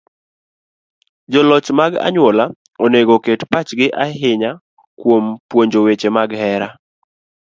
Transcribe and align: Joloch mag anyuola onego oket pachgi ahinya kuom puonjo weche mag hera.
Joloch 1.31 1.69
mag 1.79 1.93
anyuola 2.07 2.45
onego 2.83 3.11
oket 3.17 3.41
pachgi 3.51 3.87
ahinya 4.03 4.51
kuom 4.99 5.25
puonjo 5.49 5.79
weche 5.85 6.09
mag 6.15 6.29
hera. 6.41 6.69